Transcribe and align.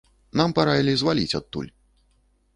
Нам 0.39 0.55
параілі 0.59 0.95
зваліць 1.03 1.37
адтуль. 1.43 1.71